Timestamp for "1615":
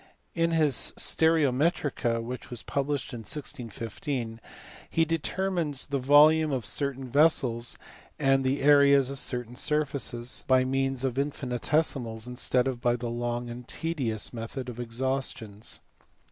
3.19-4.41